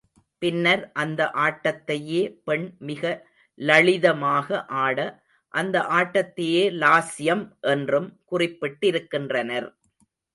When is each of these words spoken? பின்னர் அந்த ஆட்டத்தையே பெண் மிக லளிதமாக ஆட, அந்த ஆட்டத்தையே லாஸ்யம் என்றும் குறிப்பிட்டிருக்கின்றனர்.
பின்னர் 0.41 0.83
அந்த 0.93 1.21
ஆட்டத்தையே 1.41 2.21
பெண் 2.43 2.65
மிக 2.79 3.03
லளிதமாக 3.59 4.47
ஆட, 4.83 4.97
அந்த 5.53 5.77
ஆட்டத்தையே 5.97 6.63
லாஸ்யம் 6.83 7.43
என்றும் 7.73 8.09
குறிப்பிட்டிருக்கின்றனர். 8.31 9.67